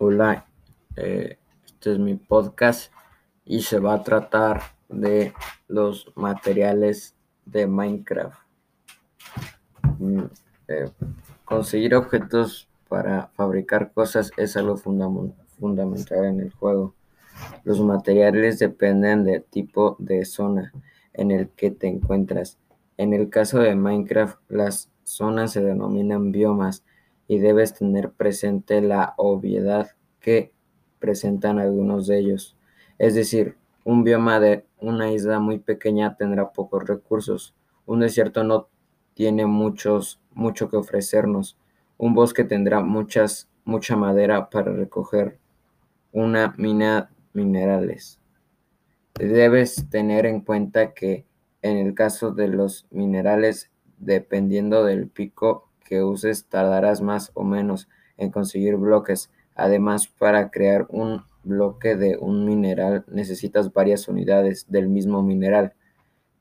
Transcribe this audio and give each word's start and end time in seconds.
Hola, 0.00 0.46
eh, 0.94 1.38
este 1.66 1.90
es 1.90 1.98
mi 1.98 2.14
podcast 2.14 2.92
y 3.44 3.62
se 3.62 3.80
va 3.80 3.94
a 3.94 4.04
tratar 4.04 4.60
de 4.88 5.32
los 5.66 6.12
materiales 6.14 7.16
de 7.44 7.66
Minecraft. 7.66 8.38
Mm, 9.98 10.22
eh, 10.68 10.90
conseguir 11.44 11.96
objetos 11.96 12.68
para 12.88 13.26
fabricar 13.34 13.90
cosas 13.92 14.30
es 14.36 14.56
algo 14.56 14.76
fundamental 14.76 16.26
en 16.26 16.40
el 16.42 16.52
juego. 16.52 16.94
Los 17.64 17.80
materiales 17.80 18.60
dependen 18.60 19.24
del 19.24 19.42
tipo 19.42 19.96
de 19.98 20.24
zona 20.24 20.72
en 21.12 21.32
el 21.32 21.48
que 21.48 21.72
te 21.72 21.88
encuentras. 21.88 22.56
En 22.98 23.14
el 23.14 23.30
caso 23.30 23.58
de 23.58 23.74
Minecraft, 23.74 24.38
las 24.48 24.92
zonas 25.02 25.50
se 25.50 25.60
denominan 25.60 26.30
biomas 26.30 26.84
y 27.26 27.38
debes 27.38 27.74
tener 27.74 28.12
presente 28.12 28.80
la 28.80 29.14
obviedad 29.16 29.90
que 30.20 30.52
presentan 30.98 31.58
algunos 31.58 32.06
de 32.06 32.18
ellos. 32.18 32.56
Es 32.98 33.14
decir, 33.14 33.56
un 33.84 34.04
bioma 34.04 34.40
de 34.40 34.66
una 34.80 35.12
isla 35.12 35.40
muy 35.40 35.58
pequeña 35.58 36.16
tendrá 36.16 36.52
pocos 36.52 36.86
recursos. 36.86 37.54
Un 37.86 38.00
desierto 38.00 38.44
no 38.44 38.68
tiene 39.14 39.46
muchos, 39.46 40.20
mucho 40.32 40.68
que 40.68 40.76
ofrecernos. 40.76 41.56
Un 41.96 42.14
bosque 42.14 42.44
tendrá 42.44 42.80
muchas, 42.80 43.48
mucha 43.64 43.96
madera 43.96 44.50
para 44.50 44.72
recoger. 44.72 45.38
Una 46.12 46.54
mina 46.56 47.10
minerales. 47.32 48.20
Debes 49.14 49.88
tener 49.90 50.26
en 50.26 50.42
cuenta 50.42 50.94
que 50.94 51.26
en 51.62 51.76
el 51.78 51.94
caso 51.94 52.30
de 52.30 52.48
los 52.48 52.86
minerales, 52.90 53.70
dependiendo 53.98 54.84
del 54.84 55.08
pico 55.08 55.68
que 55.84 56.02
uses, 56.02 56.46
tardarás 56.46 57.00
más 57.00 57.32
o 57.34 57.42
menos 57.42 57.88
en 58.16 58.30
conseguir 58.30 58.76
bloques. 58.76 59.32
Además, 59.58 60.06
para 60.06 60.52
crear 60.52 60.86
un 60.88 61.24
bloque 61.42 61.96
de 61.96 62.16
un 62.16 62.44
mineral 62.44 63.04
necesitas 63.08 63.72
varias 63.72 64.06
unidades 64.06 64.70
del 64.70 64.88
mismo 64.88 65.20
mineral, 65.24 65.74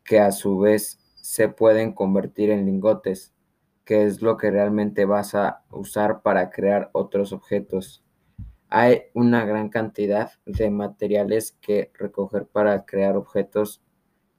que 0.03 0.19
a 0.19 0.31
su 0.31 0.59
vez 0.59 0.99
se 1.15 1.49
pueden 1.49 1.93
convertir 1.93 2.51
en 2.51 2.67
lingotes, 2.67 3.33
que 3.85 4.03
es 4.03 4.21
lo 4.21 4.37
que 4.37 4.51
realmente 4.51 5.05
vas 5.05 5.33
a 5.33 5.63
usar 5.71 6.21
para 6.21 6.51
crear 6.51 6.91
otros 6.93 7.33
objetos. 7.33 8.03
Hay 8.69 9.05
una 9.15 9.45
gran 9.45 9.69
cantidad 9.69 10.33
de 10.45 10.69
materiales 10.69 11.57
que 11.59 11.91
recoger 11.95 12.45
para 12.45 12.85
crear 12.85 13.17
objetos 13.17 13.81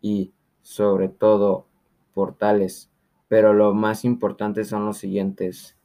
y 0.01 0.35
sobre 0.63 1.09
todo 1.09 1.67
portales, 2.15 2.93
pero 3.27 3.55
lo 3.55 3.75
más 3.75 4.05
importante 4.05 4.65
son 4.65 4.87
los 4.87 4.99
siguientes 4.99 5.78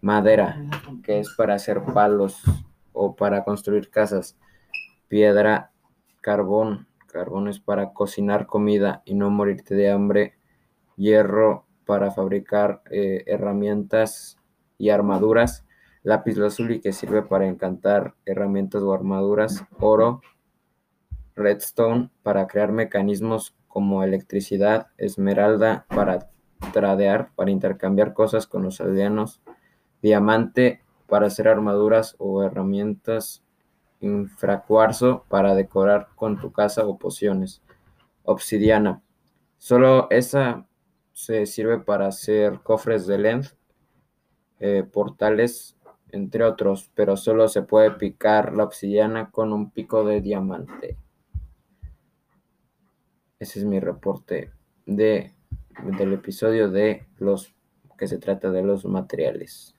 madera, 0.00 0.56
que 1.02 1.20
es 1.20 1.34
para 1.36 1.54
hacer 1.54 1.82
palos 1.82 2.42
o 2.92 3.16
para 3.16 3.44
construir 3.44 3.90
casas, 3.90 4.36
piedra, 5.08 5.70
carbón, 6.20 6.86
carbón 7.06 7.48
es 7.48 7.60
para 7.60 7.92
cocinar 7.92 8.46
comida 8.46 9.02
y 9.04 9.14
no 9.14 9.30
morirte 9.30 9.74
de 9.74 9.90
hambre, 9.90 10.34
hierro 10.96 11.66
para 11.84 12.10
fabricar 12.10 12.82
eh, 12.90 13.22
herramientas 13.26 14.38
y 14.78 14.90
armaduras, 14.90 15.64
lápiz 16.02 16.36
lazuli 16.36 16.80
que 16.80 16.92
sirve 16.92 17.22
para 17.22 17.46
encantar 17.46 18.14
herramientas 18.26 18.82
o 18.82 18.92
armaduras, 18.92 19.64
oro, 19.80 20.20
redstone 21.34 22.10
para 22.22 22.46
crear 22.46 22.72
mecanismos 22.72 23.56
como 23.68 24.02
electricidad, 24.02 24.88
esmeralda 24.96 25.86
para 25.88 26.30
tradear, 26.72 27.30
para 27.34 27.50
intercambiar 27.50 28.14
cosas 28.14 28.46
con 28.46 28.62
los 28.62 28.80
aldeanos, 28.80 29.42
diamante 30.06 30.82
para 31.08 31.26
hacer 31.26 31.48
armaduras 31.48 32.14
o 32.18 32.44
herramientas, 32.44 33.42
infracuarzo 34.00 35.24
para 35.28 35.54
decorar 35.54 36.08
con 36.14 36.40
tu 36.40 36.52
casa 36.52 36.86
o 36.86 36.96
pociones, 36.96 37.60
obsidiana. 38.22 39.02
Solo 39.58 40.08
esa 40.10 40.66
se 41.12 41.46
sirve 41.46 41.80
para 41.80 42.06
hacer 42.06 42.60
cofres 42.62 43.06
de 43.06 43.18
length, 43.18 43.56
eh, 44.60 44.84
portales, 44.84 45.76
entre 46.12 46.44
otros, 46.44 46.90
pero 46.94 47.16
solo 47.16 47.48
se 47.48 47.62
puede 47.62 47.90
picar 47.90 48.56
la 48.56 48.64
obsidiana 48.64 49.30
con 49.30 49.52
un 49.52 49.70
pico 49.70 50.04
de 50.04 50.20
diamante. 50.20 50.96
Ese 53.40 53.58
es 53.58 53.64
mi 53.64 53.80
reporte 53.80 54.52
de, 54.86 55.32
del 55.98 56.12
episodio 56.12 56.70
de 56.70 57.06
los 57.18 57.52
que 57.98 58.06
se 58.06 58.18
trata 58.18 58.50
de 58.50 58.62
los 58.62 58.84
materiales. 58.84 59.75